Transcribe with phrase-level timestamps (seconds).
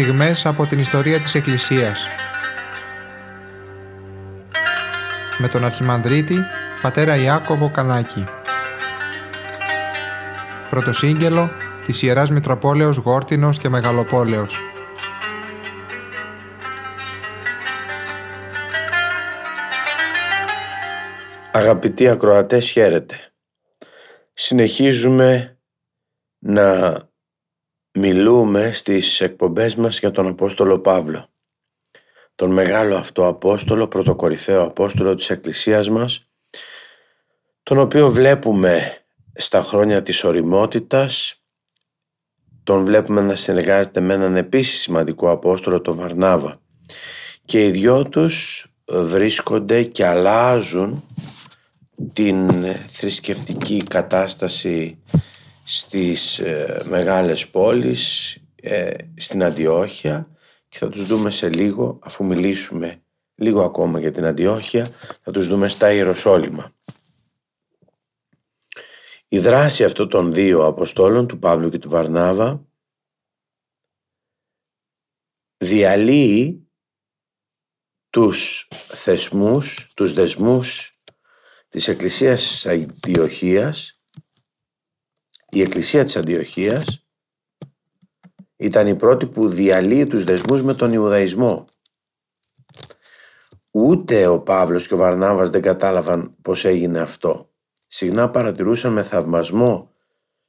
[0.00, 2.06] στιγμές από την ιστορία της Εκκλησίας.
[5.38, 6.36] Με τον Αρχιμανδρίτη,
[6.82, 8.24] πατέρα Ιάκωβο Κανάκη.
[10.70, 11.50] Πρωτοσύγγελο
[11.84, 14.60] της Ιεράς Μητροπόλεως Γόρτινος και Μεγαλοπόλεως.
[21.52, 23.32] Αγαπητοί ακροατές χαίρετε.
[24.32, 25.58] Συνεχίζουμε
[26.38, 26.98] να
[27.98, 31.28] μιλούμε στις εκπομπές μας για τον Απόστολο Παύλο.
[32.34, 36.28] Τον μεγάλο αυτό Απόστολο, πρωτοκορυφαίο Απόστολο της Εκκλησίας μας,
[37.62, 38.98] τον οποίο βλέπουμε
[39.34, 41.42] στα χρόνια της οριμότητας,
[42.64, 46.60] τον βλέπουμε να συνεργάζεται με έναν επίσης σημαντικό Απόστολο, τον Βαρνάβα.
[47.44, 51.04] Και οι δυο τους βρίσκονται και αλλάζουν
[52.12, 55.02] την θρησκευτική κατάσταση
[55.68, 60.28] στις ε, μεγάλες πόλεις, ε, στην Αντιόχεια
[60.68, 63.02] και θα τους δούμε σε λίγο, αφού μιλήσουμε
[63.34, 64.88] λίγο ακόμα για την Αντιόχεια,
[65.22, 66.74] θα τους δούμε στα Ιεροσόλυμα.
[69.28, 72.66] Η δράση αυτών των δύο Αποστόλων, του Παύλου και του Βαρνάβα,
[75.56, 76.68] διαλύει
[78.10, 81.00] τους θεσμούς, τους δεσμούς
[81.68, 83.95] της Εκκλησίας Αντιοχίας
[85.56, 87.06] η Εκκλησία της Αντιοχίας
[88.56, 91.64] ήταν η πρώτη που διαλύει τους δεσμούς με τον Ιουδαϊσμό.
[93.70, 97.50] Ούτε ο Παύλος και ο Βαρνάβας δεν κατάλαβαν πως έγινε αυτό.
[97.86, 99.90] Συχνά παρατηρούσαν με θαυμασμό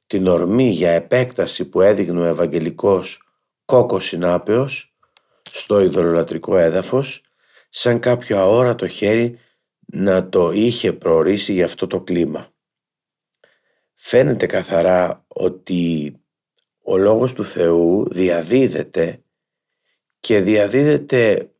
[0.06, 3.22] την ορμή για επέκταση που έδειγνε ο Ευαγγελικός
[3.64, 4.94] κόκκος συνάπεος
[5.50, 7.22] στο ειδωλολατρικό έδαφος
[7.68, 9.38] σαν κάποιο αόρατο χέρι
[9.86, 12.52] να το είχε προορίσει για αυτό το κλίμα.
[14.00, 16.14] Φαίνεται καθαρά ότι
[16.82, 19.22] ο Λόγος του Θεού διαδίδεται
[20.20, 21.52] και διαδίδεται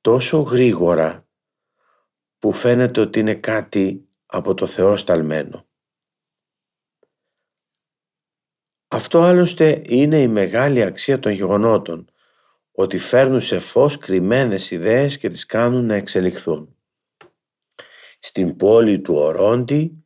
[0.00, 1.28] τόσο γρήγορα
[2.38, 5.66] που φαίνεται ότι είναι κάτι από το Θεό σταλμένο.
[8.88, 12.10] Αυτό άλλωστε είναι η μεγάλη αξία των γεγονότων,
[12.72, 16.76] ότι φέρνουν σε φως κρυμμένες ιδέες και τις κάνουν να εξελιχθούν.
[18.18, 20.03] Στην πόλη του Ορόντι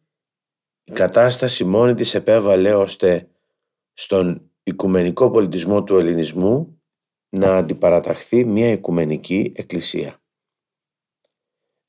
[0.89, 3.29] η κατάσταση μόνη της επέβαλε ώστε
[3.93, 6.83] στον οικουμενικό πολιτισμό του ελληνισμού
[7.29, 10.23] να αντιπαραταχθεί μια οικουμενική εκκλησία.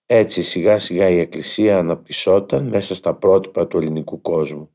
[0.05, 4.69] Έτσι σιγά σιγά η εκκλησία αναπτυσσόταν μέσα στα πρότυπα του ελληνικού κόσμου.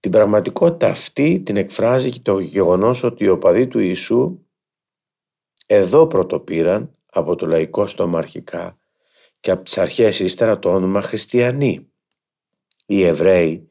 [0.00, 4.46] Την πραγματικότητα αυτή την εκφράζει και το γεγονός ότι οι οπαδοί του Ιησού
[5.66, 8.78] εδώ πρωτοπήραν από το λαϊκό στόμα αρχικά
[9.40, 11.89] και από τις αρχές ύστερα το όνομα χριστιανοί.
[12.90, 13.70] Οι Εβραίοι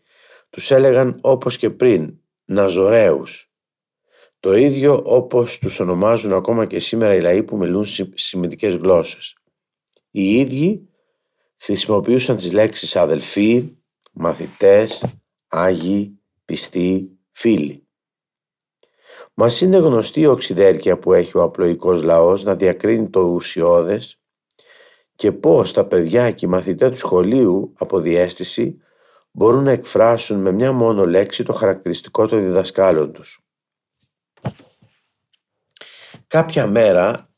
[0.50, 3.52] τους έλεγαν όπως και πριν Ναζωραίους.
[4.40, 9.36] Το ίδιο όπως τους ονομάζουν ακόμα και σήμερα οι λαοί που μιλούν σημαντικές γλώσσες.
[10.12, 10.90] Οι ίδιοι
[11.58, 13.78] χρησιμοποιούσαν τις λέξεις αδελφοί,
[14.14, 15.04] μαθητές,
[15.48, 17.88] άγιοι, πιστοί, φίλοι.
[19.34, 24.20] Μας είναι γνωστή η οξυδέρκεια που έχει ο απλοϊκός λαός να διακρίνει το ουσιώδες
[25.16, 28.82] και πώς τα παιδιά και οι μαθητές του σχολείου από διέστηση
[29.32, 33.40] μπορούν να εκφράσουν με μια μόνο λέξη το χαρακτηριστικό των διδασκάλων τους.
[36.28, 37.30] Κάποια μέρα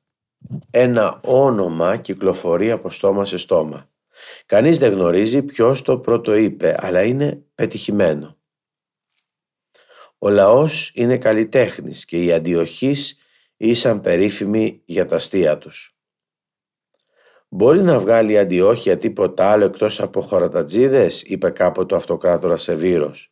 [0.72, 3.90] ένα όνομα κυκλοφορεί από στόμα σε στόμα.
[4.46, 8.38] Κανείς δεν γνωρίζει ποιος το πρώτο είπε, αλλά είναι πετυχημένο.
[10.18, 13.18] Ο λαός είναι καλλιτέχνης και οι αντιοχείς
[13.58, 15.96] ήσαν περίφημοι για τα αστεία τους.
[17.53, 23.31] «Μπορεί να βγάλει αντιόχεια τίποτα άλλο εκτός από χωρατατζίδες» είπε κάποτε ο αυτοκράτορα Σεβίρος.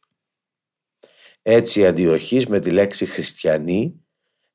[1.41, 4.03] Έτσι οι αντιοχείς με τη λέξη «χριστιανοί»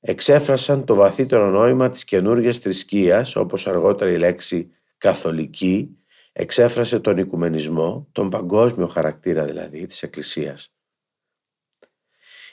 [0.00, 5.98] εξέφρασαν το βαθύτερο νόημα της καινούργιας θρησκείας όπως αργότερα η λέξη «καθολική»
[6.32, 10.74] εξέφρασε τον οικουμενισμό, τον παγκόσμιο χαρακτήρα δηλαδή της Εκκλησίας.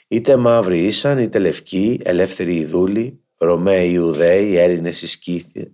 [0.08, 5.18] Είτε μαύροι ήσαν, είτε λευκοί, ελεύθεροι Ιδούλοι, Ρωμαίοι Ιουδαίοι, Έλληνες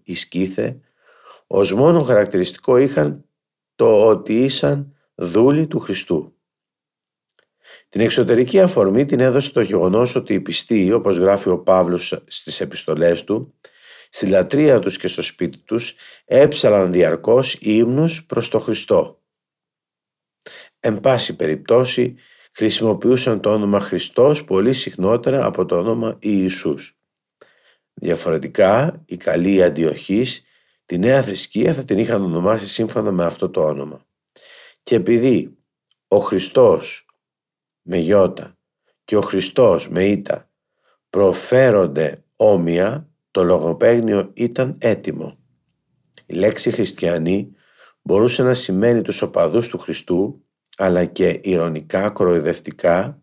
[0.03, 0.81] Ισκήθε,
[1.51, 3.25] ως μόνο χαρακτηριστικό είχαν
[3.75, 6.33] το ότι ήσαν δούλοι του Χριστού.
[7.89, 12.61] Την εξωτερική αφορμή την έδωσε το γεγονός ότι οι πιστοί, όπως γράφει ο Παύλος στις
[12.61, 13.55] επιστολές του,
[14.11, 19.23] στη λατρεία τους και στο σπίτι τους έψαλαν διαρκώς ύμνους προς το Χριστό.
[20.81, 22.17] Εν πάση περιπτώσει
[22.53, 26.99] χρησιμοποιούσαν το όνομα Χριστός πολύ συχνότερα από το όνομα Ιησούς.
[27.95, 30.43] Διαφορετικά, οι καλοί αντιοχείς
[30.89, 34.07] Τη νέα θρησκεία θα την είχαν ονομάσει σύμφωνα με αυτό το όνομα.
[34.83, 35.57] Και επειδή
[36.09, 37.07] ο Χριστός
[37.83, 38.57] με γιώτα
[39.05, 40.51] και ο Χριστός με ήττα
[41.11, 45.39] προφέρονται όμοια, το λογοπαίγνιο ήταν έτοιμο.
[46.27, 47.53] Η λέξη χριστιανή
[48.03, 50.45] μπορούσε να σημαίνει τους οπαδούς του Χριστού,
[50.77, 53.23] αλλά και ηρωνικά, κοροϊδευτικά,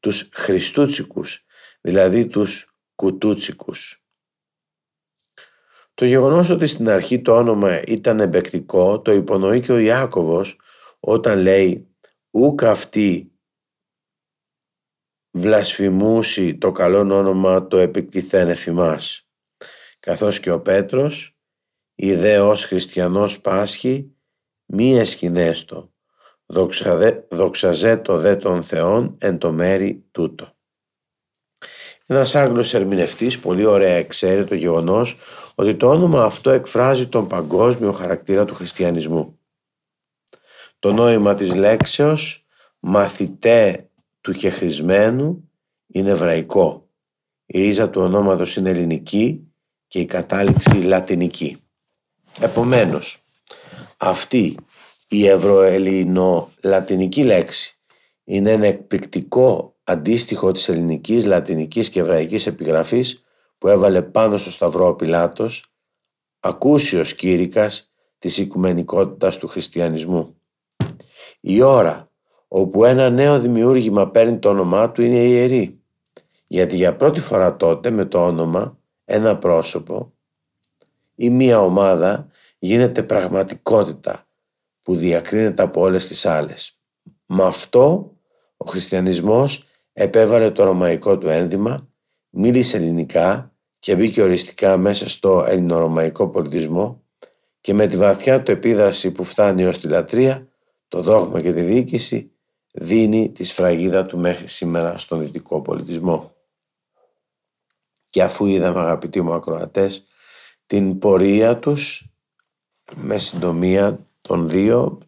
[0.00, 1.44] τους Χριστούτσικους,
[1.80, 4.03] δηλαδή τους Κουτούτσικους.
[5.94, 10.60] Το γεγονός ότι στην αρχή το όνομα ήταν εμπεκτικό το υπονοεί και ο Ιάκωβος
[11.00, 11.96] όταν λέει
[12.30, 13.32] «Ούκ αυτή
[15.30, 19.28] βλασφημούσει το καλό όνομα το επικτηθέν εφημάς».
[20.00, 21.38] Καθώς και ο Πέτρος
[21.94, 24.16] «Ιδέ ως χριστιανός πάσχει
[24.64, 25.92] μη εσκηνέστο,
[27.28, 30.53] δοξαζέ το δε των Θεών εν το μέρη τούτο».
[32.06, 35.16] Ένας Άγγλος ερμηνευτής πολύ ωραία ξέρει το γεγονός
[35.54, 39.38] ότι το όνομα αυτό εκφράζει τον παγκόσμιο χαρακτήρα του χριστιανισμού.
[40.78, 42.46] Το νόημα της λέξεως
[42.78, 43.88] μαθητέ
[44.20, 45.50] του χεχρισμένου
[45.86, 46.88] είναι εβραϊκό.
[47.46, 49.52] Η ρίζα του ονόματος είναι ελληνική
[49.86, 51.56] και η κατάληξη λατινική.
[52.40, 53.22] Επομένως,
[53.96, 54.56] αυτή
[55.08, 57.78] η ευρωελληνο-λατινική λέξη
[58.24, 63.24] είναι ένα εκπληκτικό αντίστοιχο της ελληνικής, λατινικής και εβραϊκής επιγραφής
[63.58, 65.72] που έβαλε πάνω στο Σταυρό ο Πιλάτος,
[66.40, 70.36] ακούσιος κήρυκας της οικουμενικότητας του χριστιανισμού.
[71.40, 72.08] Η ώρα
[72.48, 75.80] όπου ένα νέο δημιούργημα παίρνει το όνομά του είναι ιερή,
[76.46, 80.12] γιατί για πρώτη φορά τότε με το όνομα ένα πρόσωπο
[81.14, 82.28] ή μία ομάδα
[82.58, 84.26] γίνεται πραγματικότητα
[84.82, 86.78] που διακρίνεται από όλες τις άλλες.
[87.26, 88.12] Με αυτό
[88.56, 91.88] ο χριστιανισμός επέβαλε το ρωμαϊκό του ένδυμα,
[92.30, 97.02] μίλησε ελληνικά και μπήκε οριστικά μέσα στο ελληνορωμαϊκό πολιτισμό
[97.60, 100.48] και με τη βαθιά του επίδραση που φτάνει ως τη λατρεία,
[100.88, 102.30] το δόγμα και τη διοίκηση
[102.72, 106.32] δίνει τη σφραγίδα του μέχρι σήμερα στον δυτικό πολιτισμό.
[108.10, 110.04] Και αφού είδαμε αγαπητοί μου ακροατές
[110.66, 112.08] την πορεία τους
[112.94, 114.98] με συντομία των δύο,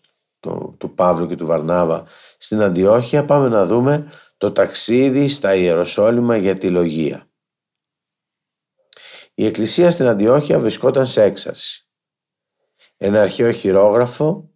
[0.78, 2.04] του Παύλου και του Βαρνάβα
[2.38, 7.30] στην Αντιόχεια πάμε να δούμε το ταξίδι στα Ιεροσόλυμα για τη λογία.
[9.34, 11.86] Η εκκλησία στην Αντιόχεια βρισκόταν σε έξαρση.
[12.96, 14.50] Ένα αρχαίο χειρόγραφο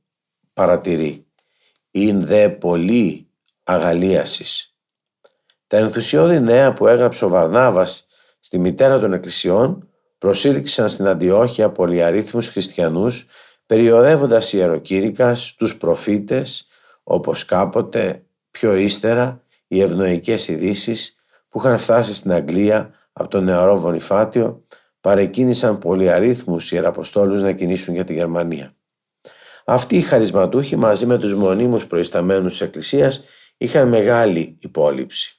[0.52, 1.26] παρατηρεί
[1.90, 3.30] «ειν δε πολύ
[3.62, 4.74] αγαλίασης».
[5.66, 8.06] Τα ενθουσιώδη νέα που έγραψε ο Βαρνάβας
[8.40, 9.88] στη μητέρα των εκκλησιών
[10.18, 13.26] προσήλξαν στην Αντιόχεια πολυαρίθμους χριστιανούς
[13.66, 16.68] περιοδεύοντας ιεροκήρυκας τους προφήτες
[17.02, 21.14] όπως κάποτε πιο ύστερα οι ευνοϊκές ειδήσεις
[21.48, 24.64] που είχαν φτάσει στην Αγγλία από τον νεαρό Βονιφάτιο
[25.00, 28.72] παρεκκίνησαν πολυαρίθμους ιεραποστόλους να κινήσουν για τη Γερμανία.
[29.64, 33.24] Αυτοί οι χαρισματούχοι μαζί με τους μονίμους προϊσταμένους της Εκκλησίας
[33.56, 35.34] είχαν μεγάλη υπόλοιψη.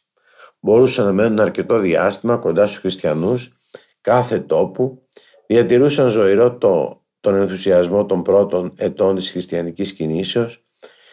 [0.59, 3.57] Μπορούσαν να μένουν αρκετό διάστημα κοντά στους χριστιανούς
[4.01, 5.07] κάθε τόπου,
[5.47, 10.61] διατηρούσαν ζωηρό το, τον ενθουσιασμό των πρώτων ετών της χριστιανικής κινήσεως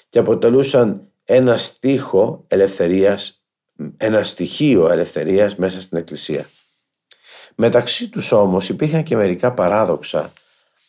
[0.09, 3.45] και αποτελούσαν ένα στίχο ελευθερίας,
[3.97, 6.49] ένα στοιχείο ελευθερίας μέσα στην Εκκλησία.
[7.55, 10.33] Μεταξύ τους όμως υπήρχαν και μερικά παράδοξα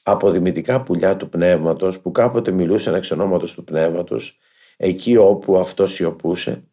[0.04, 4.40] αποδημητικά πουλιά του πνεύματος που κάποτε μιλούσαν εξ ονόματος του πνεύματος
[4.78, 6.64] εκεί όπου αυτό σιωπούσε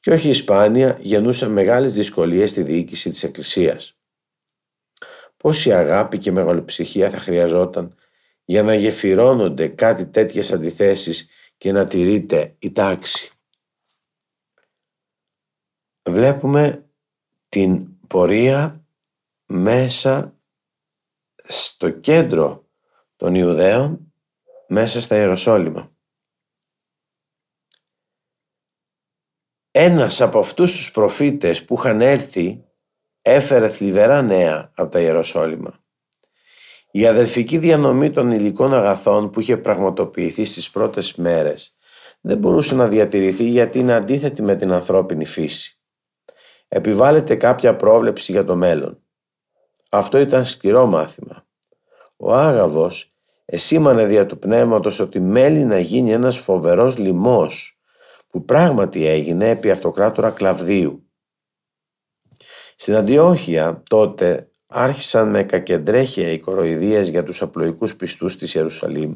[0.00, 3.96] και όχι σπάνια γεννούσαν μεγάλες δυσκολίες στη διοίκηση της Εκκλησίας.
[5.36, 7.94] Πόση αγάπη και μεγαλοψυχία θα χρειαζόταν
[8.44, 11.28] για να γεφυρώνονται κάτι τέτοιες αντιθέσεις
[11.60, 13.32] και να τηρείται η τάξη.
[16.08, 16.90] Βλέπουμε
[17.48, 18.84] την πορεία
[19.46, 20.38] μέσα
[21.44, 22.68] στο κέντρο
[23.16, 24.12] των Ιουδαίων,
[24.68, 25.92] μέσα στα Ιεροσόλυμα.
[29.70, 32.64] Ένας από αυτούς τους προφήτες που είχαν έρθει
[33.22, 35.79] έφερε θλιβερά νέα από τα Ιεροσόλυμα.
[36.90, 41.74] Η αδελφική διανομή των υλικών αγαθών που είχε πραγματοποιηθεί στις πρώτες μέρες
[42.20, 45.80] δεν μπορούσε να διατηρηθεί γιατί είναι αντίθετη με την ανθρώπινη φύση.
[46.68, 49.02] Επιβάλλεται κάποια πρόβλεψη για το μέλλον.
[49.90, 51.46] Αυτό ήταν σκληρό μάθημα.
[52.16, 53.10] Ο Άγαβος
[53.44, 57.80] εσήμανε δια του πνεύματος ότι μέλει να γίνει ένας φοβερός λοιμός
[58.28, 61.10] που πράγματι έγινε επί αυτοκράτορα Κλαβδίου.
[62.76, 69.14] Στην Αντιόχεια τότε άρχισαν με κακεντρέχεια οι κοροϊδίες για τους απλοϊκούς πιστούς της Ιερουσαλήμ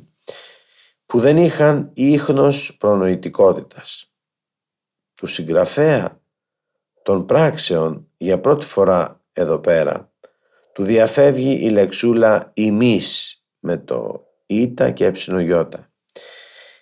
[1.07, 4.13] που δεν είχαν ίχνος προνοητικότητας.
[5.15, 6.21] Τους συγγραφέα
[7.03, 10.13] των πράξεων για πρώτη φορά εδώ πέρα
[10.73, 15.93] του διαφεύγει η λεξούλα ημίς με το ήτα και εψινογιώτα.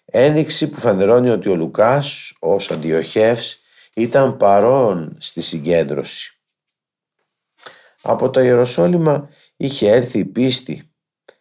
[0.04, 3.58] Ένδειξη που φανερώνει ότι ο Λουκάς ως αντιοχεύς
[3.94, 6.41] ήταν παρόν στη συγκέντρωση.
[8.02, 10.92] Από το Ιεροσόλυμα είχε έρθει η πίστη.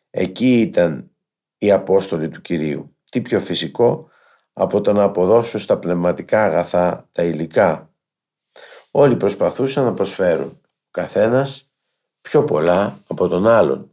[0.10, 1.12] Εκεί ήταν
[1.58, 2.96] οι Απόστολοι του Κυρίου.
[3.12, 4.10] Τι πιο φυσικό
[4.54, 7.94] από το να αποδώσουν στα πνευματικά αγαθά τα υλικά.
[8.92, 11.72] Όλοι προσπαθούσαν να προσφέρουν, καθένας
[12.22, 13.92] πιο πολλά από τον άλλον.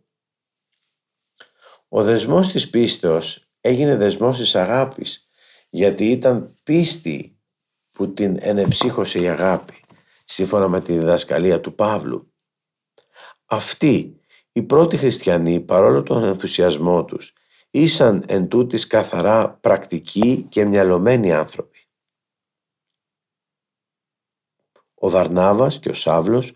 [1.89, 5.29] Ο δεσμός της πίστεως έγινε δεσμός της αγάπης,
[5.71, 7.39] γιατί ήταν πίστη
[7.93, 9.75] που την ενεψύχωσε η αγάπη,
[10.25, 12.33] σύμφωνα με τη διδασκαλία του Παύλου.
[13.51, 14.21] Αυτοί,
[14.53, 17.33] οι πρώτοι χριστιανοί, παρόλο τον ενθουσιασμό τους,
[17.71, 21.79] ήσαν εν τούτης καθαρά πρακτικοί και μυαλωμένοι άνθρωποι.
[24.95, 26.55] Ο Βαρνάβας και ο Σάβλος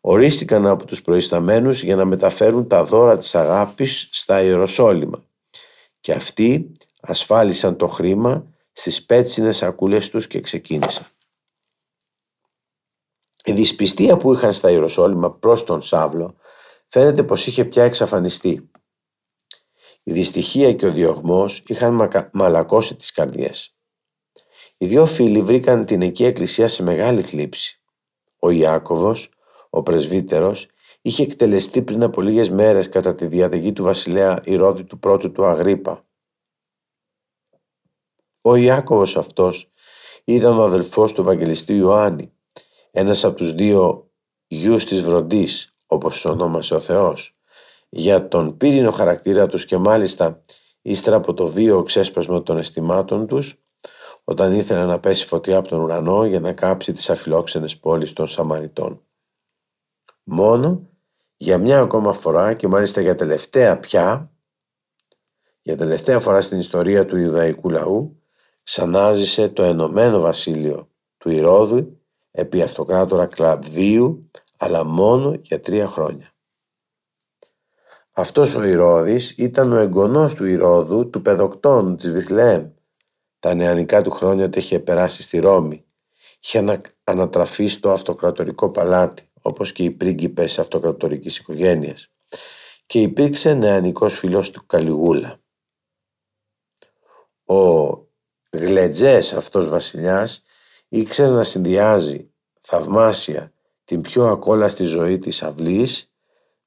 [0.00, 5.24] ορίστηκαν από τους προϊσταμένους για να μεταφέρουν τα δώρα της αγάπης στα Ιεροσόλυμα
[6.00, 11.06] και αυτοί ασφάλισαν το χρήμα στις πέτσινες σακούλες τους και ξεκίνησαν.
[13.46, 16.36] Η δυσπιστία που είχαν στα Ιεροσόλυμα προς τον Σάβλο
[16.86, 18.70] φαίνεται πως είχε πια εξαφανιστεί.
[20.02, 23.76] Η δυστυχία και ο διωγμός είχαν μαλακώσει τις καρδιές.
[24.78, 27.82] Οι δύο φίλοι βρήκαν την εκεί εκκλησία σε μεγάλη θλίψη.
[28.38, 29.30] Ο Ιάκωβος,
[29.70, 30.68] ο πρεσβύτερος,
[31.02, 35.44] είχε εκτελεστεί πριν από λίγες μέρες κατά τη διαδεγή του βασιλέα Ηρώδη του πρώτου του
[35.44, 36.06] Αγρίπα.
[38.42, 39.72] Ο Ιάκωβος αυτός
[40.24, 42.33] ήταν ο αδελφός του Ευαγγελιστή Ιωάννη,
[42.96, 44.10] ένας από τους δύο
[44.46, 47.36] γιους της Βροντής, όπως ονόμασε ο Θεός,
[47.88, 50.40] για τον πύρινο χαρακτήρα τους και μάλιστα
[50.82, 53.54] ύστερα από το βίο ξέσπασμα των αισθημάτων τους,
[54.24, 58.26] όταν ήθελε να πέσει φωτιά από τον ουρανό για να κάψει τις αφιλόξενες πόλεις των
[58.26, 59.02] Σαμαριτών.
[60.22, 60.88] Μόνο
[61.36, 64.32] για μια ακόμα φορά και μάλιστα για τελευταία πια,
[65.60, 68.22] για τελευταία φορά στην ιστορία του Ιουδαϊκού λαού,
[68.62, 71.98] ξανάζησε το Ενωμένο Βασίλειο του Ηρώδου
[72.36, 76.32] επί αυτοκράτορα Κλαβδίου, αλλά μόνο για τρία χρόνια.
[78.12, 82.70] Αυτός ο Ηρώδης ήταν ο εγγονός του Ηρώδου, του παιδοκτόνου της Βιθλεέμ.
[83.38, 85.84] Τα νεανικά του χρόνια τα είχε περάσει στη Ρώμη.
[86.40, 92.12] Είχε ανατραφεί στο αυτοκρατορικό παλάτι, όπως και οι πρίγκιπες αυτοκρατορικής οικογένειας.
[92.86, 95.38] Και υπήρξε νεανικός φιλός του Καλιγούλα.
[97.44, 97.90] Ο
[98.50, 100.42] γλετζές αυτός βασιλιάς
[100.96, 103.52] ήξερε να συνδυάζει θαυμάσια
[103.84, 106.12] την πιο ακόλαστη ζωή της αυλής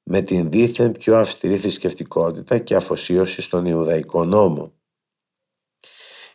[0.02, 4.72] με την δίθεν πιο αυστηρή θρησκευτικότητα και αφοσίωση στον Ιουδαϊκό νόμο.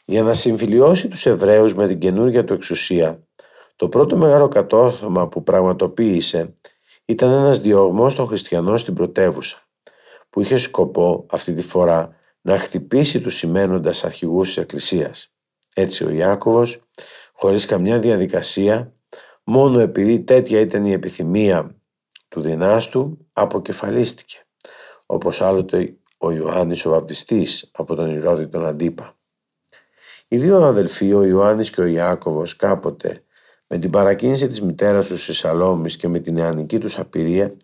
[0.05, 3.27] Για να συμφιλιώσει τους Εβραίους με την καινούργια του εξουσία,
[3.75, 6.53] το πρώτο μεγάλο κατόρθωμα που πραγματοποίησε
[7.05, 9.57] ήταν ένας διωγμός των χριστιανών στην πρωτεύουσα,
[10.29, 15.27] που είχε σκοπό αυτή τη φορά να χτυπήσει τους σημαίνοντας αρχηγούς της Εκκλησίας.
[15.73, 16.81] Έτσι ο Ιάκωβος,
[17.33, 18.93] χωρίς καμιά διαδικασία,
[19.43, 21.75] μόνο επειδή τέτοια ήταν η επιθυμία
[22.29, 24.37] του δυνάστου, αποκεφαλίστηκε,
[25.05, 29.17] όπως άλλοτε ο Ιωάννης ο Βαπτιστής από τον Ηρώδη τον Αντίπα.
[30.27, 33.23] Οι δύο αδελφοί, ο Ιωάννης και ο Ιάκωβος, κάποτε
[33.67, 37.57] με την παρακίνηση της μητέρας τους στη Σαλόμης και με την νεανική τους απειρία,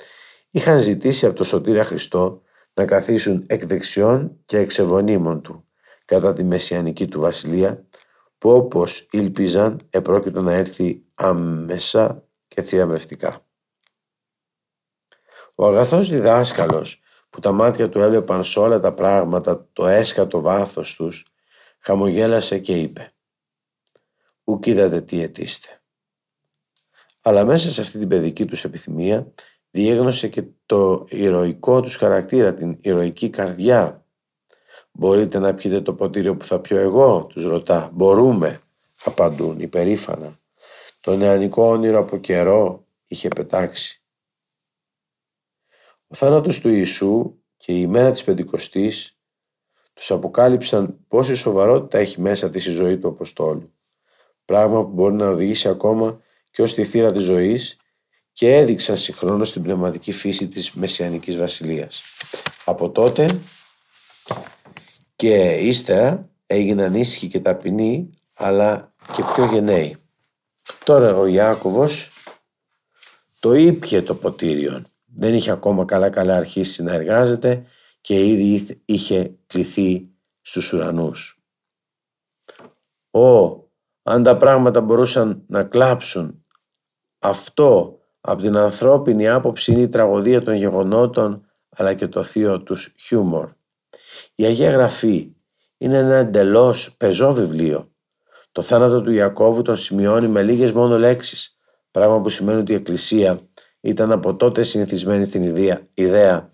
[0.50, 2.42] είχαν ζητήσει από τον Σωτήρα Χριστό
[2.74, 5.64] να καθίσουν εκ δεξιών και εξεβονίμων του
[6.06, 7.86] κατά τη μεσιανική του βασιλεία
[8.40, 13.46] που όπως ήλπιζαν επρόκειτο να έρθει άμεσα και θριαμβευτικά.
[15.56, 20.96] Ο αγαθός διδάσκαλος που τα μάτια του έλειπαν σε όλα τα πράγματα το έσκατο βάθος
[20.96, 21.26] τους
[21.80, 23.14] χαμογέλασε και είπε
[24.44, 25.82] «Ουκ είδατε τι αιτήστε».
[27.22, 29.34] Αλλά μέσα σε αυτή την παιδική τους επιθυμία
[29.70, 33.99] διέγνωσε και το ηρωικό τους χαρακτήρα, την ηρωική καρδιά
[34.92, 37.90] Μπορείτε να πιείτε το ποτήριο που θα πιω εγώ, τους ρωτά.
[37.94, 38.62] Μπορούμε,
[39.04, 40.40] απαντούν υπερήφανα.
[41.00, 44.02] Το νεανικό όνειρο από καιρό είχε πετάξει.
[46.08, 49.18] Ο θάνατος του Ιησού και η ημέρα της Πεντηκοστής
[49.94, 53.74] τους αποκάλυψαν πόση σοβαρότητα έχει μέσα της η ζωή του Αποστόλου.
[54.46, 57.78] Πράγμα που μπορεί να οδηγήσει ακόμα και ως τη θύρα της ζωής
[58.34, 62.04] και έδειξαν συγχρόνως την πνευματική φύση της Μεσιανικής Βασιλείας.
[62.66, 63.40] Από τότε
[65.20, 69.98] και ύστερα έγιναν ήσυχοι και ταπεινοί αλλά και πιο γενναίοι.
[70.84, 72.12] Τώρα ο Ιάκωβος
[73.40, 74.84] το ήπια το ποτήριο.
[75.06, 77.66] Δεν είχε ακόμα καλά καλά αρχίσει να εργάζεται
[78.02, 80.10] και ήδη είχε κληθεί
[80.42, 81.42] στους ουρανούς.
[83.12, 83.48] Ω,
[84.04, 86.46] αν τα πράγματα μπορούσαν να κλάψουν,
[87.20, 92.94] αυτό από την ανθρώπινη άποψη είναι η τραγωδία των γεγονότων αλλά και το θείο τους
[93.00, 93.58] χιούμορ.
[94.36, 95.34] Η Αγία Γραφή
[95.78, 97.92] είναι ένα εντελώς πεζό βιβλίο.
[98.52, 101.58] Το θάνατο του Ιακώβου τον σημειώνει με λίγες μόνο λέξεις,
[101.92, 103.40] πράγμα που σημαίνει ότι η Εκκλησία
[103.82, 106.50] ήταν από τότε συνηθισμένη στην ιδέα, ιδέα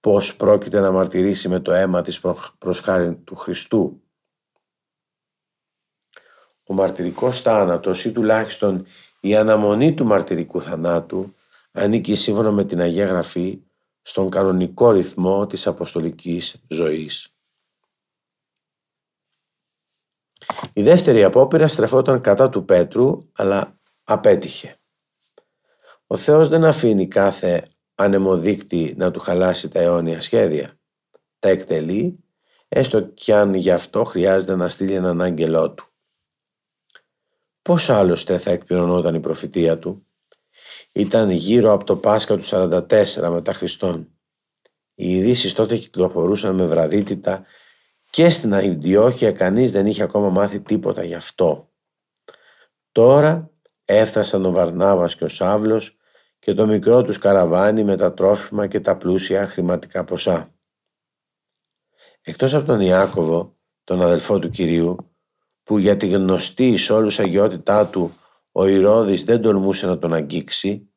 [0.00, 2.20] πως πρόκειται να μαρτυρήσει με το αίμα της
[2.58, 4.02] προς χάρη του Χριστού.
[6.66, 8.86] Ο μαρτυρικός θάνατος ή τουλάχιστον
[9.20, 11.34] η αναμονή του μαρτυρικού θανάτου
[11.72, 13.62] ανήκει σύμφωνα με την Αγία Γραφή
[14.10, 17.34] στον κανονικό ρυθμό της αποστολικής ζωής.
[20.72, 24.76] Η δεύτερη απόπειρα στρεφόταν κατά του Πέτρου, αλλά απέτυχε.
[26.06, 30.78] Ο Θεός δεν αφήνει κάθε ανεμοδείκτη να του χαλάσει τα αιώνια σχέδια.
[31.38, 32.24] Τα εκτελεί,
[32.68, 35.86] έστω κι αν γι' αυτό χρειάζεται να στείλει έναν άγγελό του.
[37.62, 40.06] Πώς άλλωστε θα εκπληρωνόταν η προφητεία του;
[40.92, 44.08] Ήταν γύρω από το Πάσχα του 44 μετά Χριστόν.
[44.94, 47.44] Οι ειδήσεις τότε κυκλοφορούσαν με βραδύτητα
[48.10, 51.70] και στην Αντιόχεια κανείς δεν είχε ακόμα μάθει τίποτα γι' αυτό.
[52.92, 53.50] Τώρα
[53.84, 55.96] έφτασαν ο Βαρνάβας και ο Σάβλος
[56.38, 60.54] και το μικρό τους καραβάνι με τα τρόφιμα και τα πλούσια χρηματικά ποσά.
[62.22, 64.96] Εκτός από τον Ιάκωβο, τον αδελφό του Κυρίου,
[65.62, 68.12] που για τη γνωστή σε όλους αγιότητά του
[68.60, 70.90] ο Ηρώδης δεν τολμούσε να τον αγγίξει,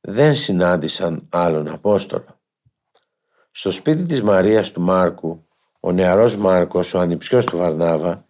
[0.00, 2.40] δεν συνάντησαν άλλον Απόστολο.
[3.50, 5.46] Στο σπίτι της Μαρίας του Μάρκου,
[5.80, 8.28] ο νεαρός Μάρκος, ο ανιψιός του Βαρνάβα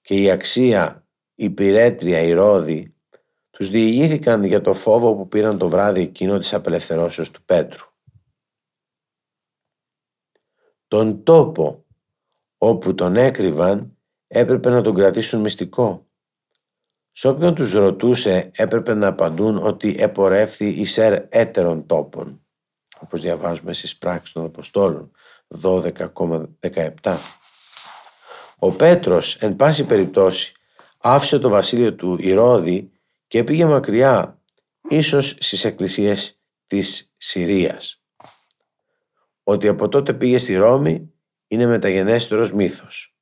[0.00, 2.94] και η αξία υπηρέτρια Ηρώδη
[3.50, 7.86] τους διηγήθηκαν για το φόβο που πήραν το βράδυ εκείνο της απελευθερώσεως του Πέτρου.
[10.88, 11.84] Τον τόπο
[12.58, 13.96] όπου τον έκρυβαν
[14.26, 16.07] έπρεπε να τον κρατήσουν μυστικό.
[17.18, 22.40] Σε όποιον τους ρωτούσε έπρεπε να απαντούν ότι επορεύθη εισέρ έτερων τόπων,
[22.98, 25.10] όπως διαβάζουμε στις πράξεις των Αποστόλων
[25.62, 27.16] 12,17.
[28.58, 30.52] Ο Πέτρος, εν πάση περιπτώσει,
[30.98, 32.90] άφησε το βασίλειο του Ηρώδη
[33.26, 34.42] και πήγε μακριά,
[34.88, 38.02] ίσως στις εκκλησίες της Συρίας.
[39.42, 41.12] Ότι από τότε πήγε στη Ρώμη
[41.46, 43.17] είναι μεταγενέστερος μύθος.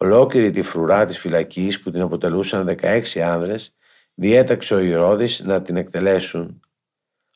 [0.00, 3.76] Ολόκληρη τη φρουρά της φυλακής που την αποτελούσαν 16 άνδρες
[4.14, 6.60] διέταξε ο Ηρώδης να την εκτελέσουν.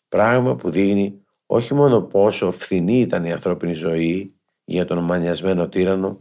[0.08, 6.18] Πράγμα που δείχνει όχι μόνο πόσο φθηνή ήταν η ανθρώπινη ζωή για τον μανιασμένο τύρανο,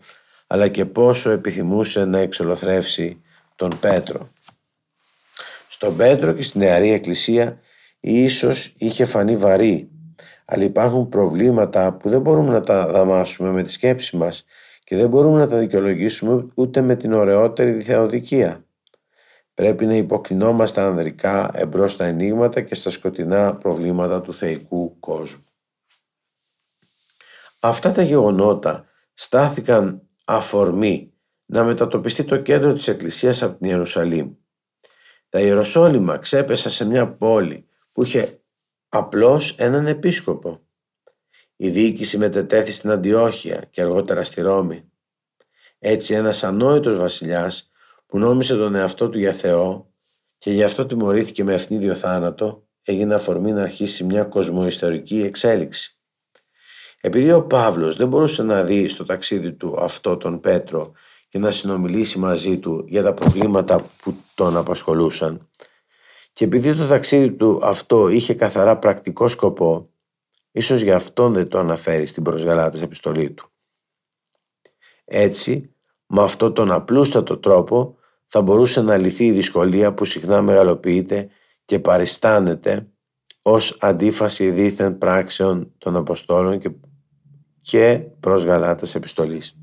[0.48, 3.22] αλλά και πόσο επιθυμούσε να εξολοθρεύσει
[3.56, 4.30] τον Πέτρο.
[5.68, 7.60] Στον Πέτρο και στην νεαρή εκκλησία
[8.00, 9.90] ίσως είχε φανεί βαρύ,
[10.46, 14.46] αλλά υπάρχουν προβλήματα που δεν μπορούμε να τα δαμάσουμε με τη σκέψη μας
[14.92, 18.66] και δεν μπορούμε να τα δικαιολογήσουμε ούτε με την ωραιότερη θεοδικία.
[19.54, 25.44] Πρέπει να υποκλεινόμαστε ανδρικά εμπρός στα ενίγματα και στα σκοτεινά προβλήματα του θεϊκού κόσμου.
[27.60, 31.14] Αυτά τα γεγονότα στάθηκαν αφορμή
[31.46, 34.34] να μετατοπιστεί το κέντρο της Εκκλησίας από την Ιερουσαλήμ.
[35.30, 38.42] Τα Ιεροσόλυμα ξέπεσα σε μια πόλη που είχε
[38.90, 40.60] απλώς έναν επίσκοπο.
[41.64, 44.92] Η διοίκηση μετετέθη στην Αντιόχεια και αργότερα στη Ρώμη.
[45.80, 47.72] Έτσι ένας ανόητος βασιλιάς
[48.06, 49.94] που νόμισε τον εαυτό του για Θεό
[50.38, 55.98] και γι' αυτό τιμωρήθηκε με ευνίδιο θάνατο έγινε αφορμή να αρχίσει μια κοσμοϊστορική εξέλιξη.
[57.02, 60.92] Επειδή ο Παύλος δεν μπορούσε να δει στο ταξίδι του αυτό τον Πέτρο
[61.30, 65.50] και να συνομιλήσει μαζί του για τα προβλήματα που τον απασχολούσαν
[66.34, 69.91] και επειδή το ταξίδι του αυτό είχε καθαρά πρακτικό σκοπό
[70.52, 73.52] ίσως γι' αυτόν δεν το αναφέρει στην προσγαλάτης επιστολή του.
[75.06, 81.30] Έτσι, με αυτόν τον απλούστατο τρόπο θα μπορούσε να λυθεί η δυσκολία που συχνά μεγαλοποιείται
[81.66, 82.88] και παριστάνεται
[83.42, 86.72] ως αντίφαση δίθεν πράξεων των Αποστόλων και,
[87.62, 89.56] και προς Γαλάτας επιστολής.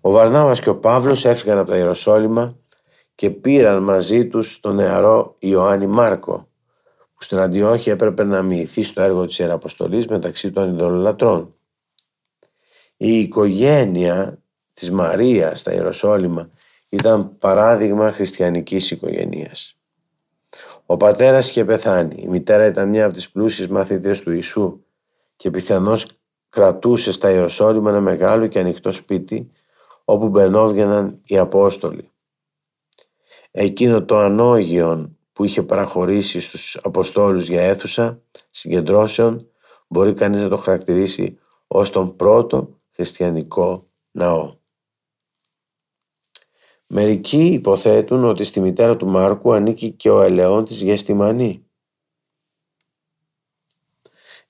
[0.00, 2.58] Ο Βαρνάβας και ο Παύλος έφυγαν από τα Ιεροσόλυμα
[3.14, 6.47] και πήραν μαζί τους τον νεαρό Ιωάννη Μάρκο
[7.18, 11.54] που στην Αντιόχεια έπρεπε να μοιηθεί στο έργο της Ιεραποστολής μεταξύ των ειδωλολατρών.
[12.96, 16.50] Η οικογένεια της Μαρίας στα Ιεροσόλυμα
[16.88, 19.76] ήταν παράδειγμα χριστιανικής οικογένειας.
[20.86, 24.84] Ο πατέρας είχε πεθάνει, η μητέρα ήταν μια από τις πλούσιες μαθήτρες του Ιησού
[25.36, 26.06] και πιθανώς
[26.48, 29.50] κρατούσε στα Ιεροσόλυμα ένα μεγάλο και ανοιχτό σπίτι
[30.04, 32.10] όπου μπαινόβγαιναν οι Απόστολοι.
[33.50, 39.50] Εκείνο το ανώγιον που είχε παραχωρήσει στους Αποστόλους για αίθουσα συγκεντρώσεων
[39.88, 44.56] μπορεί κανείς να το χαρακτηρίσει ως τον πρώτο χριστιανικό ναό.
[46.86, 51.66] Μερικοί υποθέτουν ότι στη μητέρα του Μάρκου ανήκει και ο ελαιόν της Γεστημανή.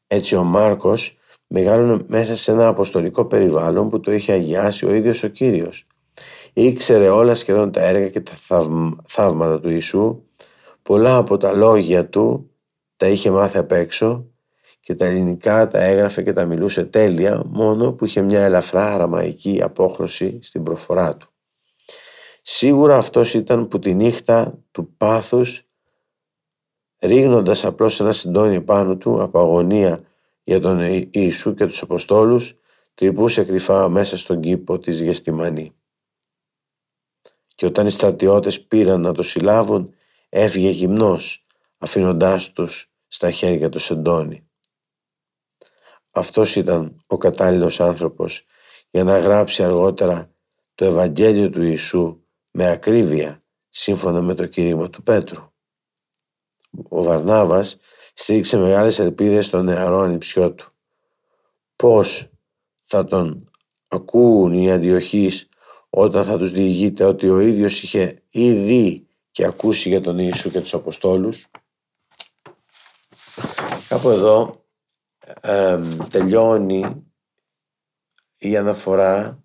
[0.07, 5.23] Έτσι ο Μάρκος μεγάλωνε μέσα σε ένα αποστολικό περιβάλλον που το είχε αγιάσει ο ίδιος
[5.23, 5.87] ο Κύριος.
[6.53, 8.33] Ήξερε όλα σχεδόν τα έργα και τα
[9.07, 10.23] θαύματα του Ιησού
[10.89, 12.51] Πολλά από τα λόγια του
[12.97, 14.27] τα είχε μάθει απ' έξω
[14.81, 19.63] και τα ελληνικά τα έγραφε και τα μιλούσε τέλεια μόνο που είχε μια ελαφρά αραμαϊκή
[19.63, 21.29] απόχρωση στην προφορά του.
[22.43, 25.67] Σίγουρα αυτός ήταν που τη νύχτα του πάθους
[26.99, 30.01] ρίγνοντας απλώς ένα συντόνι πάνω του από αγωνία
[30.45, 32.57] για τον Ιησού και τους Αποστόλους
[32.95, 35.73] τρυπούσε κρυφά μέσα στον κήπο της Γεστημανή.
[37.55, 39.93] Και όταν οι στρατιώτες πήραν να το συλλάβουν
[40.29, 41.47] έφυγε γυμνός
[41.79, 44.49] αφήνοντάς τους στα χέρια του Σεντόνι.
[46.11, 48.45] Αυτός ήταν ο κατάλληλος άνθρωπος
[48.91, 50.33] για να γράψει αργότερα
[50.75, 55.53] το Ευαγγέλιο του Ιησού με ακρίβεια σύμφωνα με το κήρυγμα του Πέτρου.
[56.89, 57.77] Ο Βαρνάβας
[58.15, 60.73] στήριξε μεγάλες ελπίδες στον νεαρό ανιψιό του.
[61.77, 62.31] Πώς
[62.85, 63.51] θα τον
[63.89, 65.49] ακούουν οι αντιοχείς
[65.91, 69.08] όταν θα τους διηγείται ότι ο ίδιος είχε ήδη
[69.39, 71.47] και ακούσει για τον Ιησού και τους Αποστόλους.
[73.89, 74.65] Κάπου εδώ
[76.11, 77.07] τελειώνει
[78.39, 79.45] η αναφορά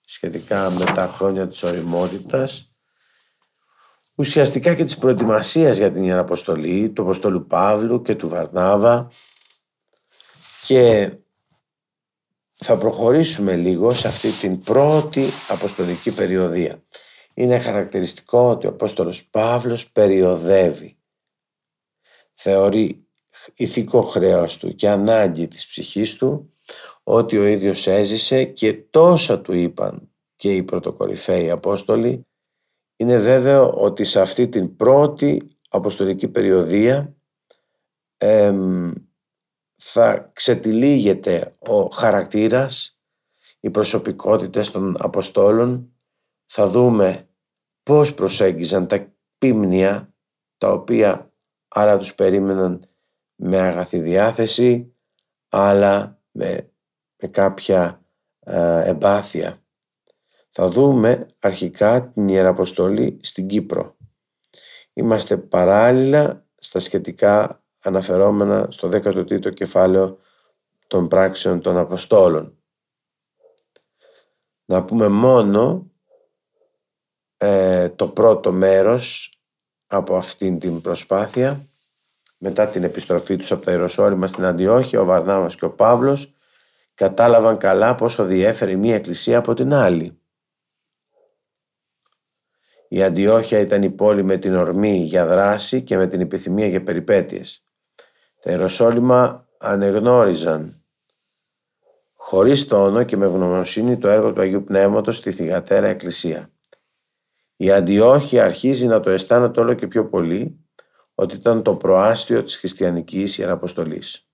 [0.00, 2.70] σχετικά με τα χρόνια της οριμότητας
[4.14, 9.10] ουσιαστικά και της προετοιμασίας για την Ιεραποστολή του Αποστόλου Παύλου και του Βαρνάβα
[10.66, 11.12] και
[12.54, 16.82] θα προχωρήσουμε λίγο σε αυτή την πρώτη αποστολική περιοδία.
[17.40, 20.98] Είναι χαρακτηριστικό ότι ο Απόστολος Παύλος περιοδεύει.
[22.34, 23.08] Θεωρεί
[23.54, 26.54] ηθικό χρέος του και ανάγκη της ψυχής του
[27.02, 32.26] ότι ο ίδιος έζησε και τόσα του είπαν και οι πρωτοκορυφαίοι Απόστολοι
[32.96, 37.16] είναι βέβαιο ότι σε αυτή την πρώτη αποστολική περιοδία
[39.76, 42.98] θα ξετυλίγεται ο χαρακτήρας,
[43.60, 45.94] οι προσωπικότητες των Αποστόλων,
[46.46, 47.29] θα δούμε
[47.90, 50.14] πώς προσέγγιζαν τα πίμνια
[50.58, 51.32] τα οποία
[51.68, 52.84] άλλα τους περίμεναν
[53.34, 54.94] με αγαθή διάθεση,
[55.48, 56.72] αλλά με,
[57.22, 58.04] με κάποια
[58.40, 59.62] ε, εμπάθεια
[60.50, 63.96] θα δούμε αρχικά την Ιεραποστολή στην Κύπρο.
[64.92, 70.18] Είμαστε παράλληλα στα σχετικά αναφερόμενα στο 13ο κεφάλαιο
[70.86, 72.58] των πράξεων των Αποστόλων.
[74.64, 75.89] Να πούμε μόνο
[77.42, 79.34] ε, το πρώτο μέρος
[79.86, 81.66] από αυτήν την προσπάθεια
[82.38, 86.32] μετά την επιστροφή τους από τα Ιεροσόλυμα στην Αντιόχεια ο Βαρνάβας και ο Παύλος
[86.94, 90.20] κατάλαβαν καλά πόσο διέφερε μία εκκλησία από την άλλη
[92.92, 96.82] η Αντιόχεια ήταν η πόλη με την ορμή για δράση και με την επιθυμία για
[96.82, 97.64] περιπέτειες.
[98.40, 100.84] Τα Ιεροσόλυμα ανεγνώριζαν
[102.14, 106.50] χωρίς τόνο και με ευγνωμοσύνη το έργο του Αγίου Πνεύματος στη θυγατέρα Εκκλησία.
[107.60, 110.64] Η Αντιόχεια αρχίζει να το αισθάνεται όλο και πιο πολύ
[111.14, 114.28] ότι ήταν το προάστιο της χριστιανικής Ιεραποστολής.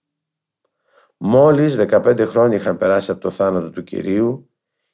[1.16, 4.50] Μόλις 15 χρόνια είχαν περάσει από το θάνατο του Κυρίου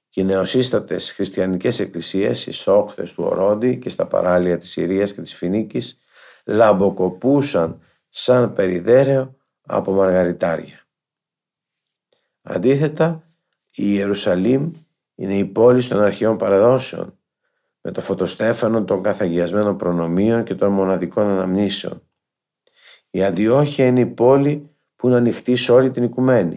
[0.08, 5.20] και οι νεοσύστατες χριστιανικές εκκλησίες στις όχθες του Ορόντι και στα παράλια της Συρίας και
[5.20, 5.98] της Φινίκης
[6.46, 10.86] λαμποκοπούσαν σαν περιδέρεο από μαργαριτάρια.
[12.42, 13.22] Αντίθετα,
[13.74, 14.72] η Ιερουσαλήμ
[15.14, 17.16] είναι η πόλη των αρχαίων παραδόσεων
[17.82, 22.02] με το φωτοστέφανο των καθαγιασμένων προνομίων και των μοναδικών αναμνήσεων.
[23.10, 26.56] Η Αντιόχεια είναι η πόλη που είναι ανοιχτή σε όλη την οικουμένη.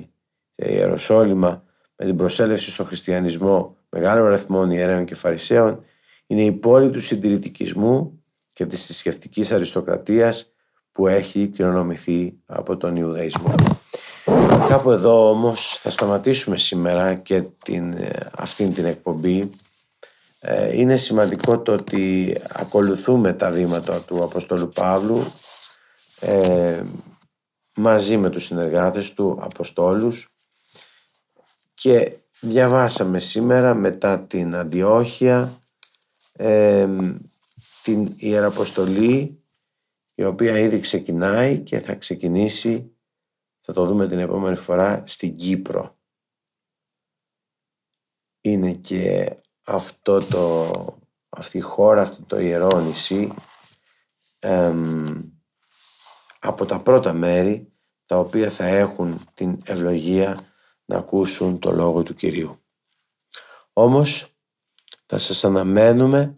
[0.56, 1.64] Η Ιεροσόλυμα
[1.96, 5.80] με την προσέλευση στον χριστιανισμό μεγάλων αριθμών ιερέων και φαρισαίων
[6.28, 10.52] είναι η πόλη του συντηρητικισμού και της θρησκευτικής αριστοκρατίας
[10.92, 13.56] που έχει κληρονομηθεί από τον Ιουδαϊσμό.
[14.70, 19.50] Κάπου εδώ όμως θα σταματήσουμε σήμερα και την, ε, αυτήν την εκπομπή.
[20.48, 25.34] Ε, είναι σημαντικό το ότι ακολουθούμε τα βήματα του Αποστόλου Παύλου
[26.20, 26.84] ε,
[27.76, 30.30] μαζί με τους συνεργάτες του Αποστόλους
[31.74, 35.62] και διαβάσαμε σήμερα μετά την Αντιόχεια
[37.84, 39.44] την Ιεραποστολή
[40.16, 42.92] η οποία ήδη ξεκινάει και θα ξεκινήσει
[43.62, 45.98] θα το δούμε την επόμενη φορά στην Κύπρο.
[48.42, 50.72] Είναι και αυτό το,
[51.30, 53.34] αυτή η χώρα, αυτό το ιερό νησί
[56.40, 57.70] από τα πρώτα μέρη
[58.06, 60.44] τα οποία θα έχουν την ευλογία
[60.86, 62.60] να ακούσουν το λόγο του Κυρίου.
[63.74, 64.36] Όμως
[65.06, 66.38] θα σας αναμένουμε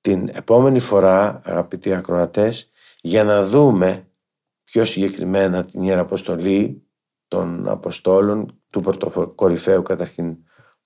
[0.00, 4.10] την επόμενη φορά αγαπητοί ακροατές για να δούμε
[4.64, 6.86] πιο συγκεκριμένα την Ιεραποστολή
[7.28, 10.36] των Αποστόλων του πρωτοκορυφαίου καταρχήν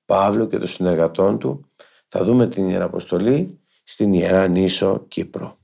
[0.06, 1.70] Παύλου και των συνεργατών του
[2.08, 5.55] θα δούμε την Ιεραποστολή στην Ιερά Νήσο Κύπρο.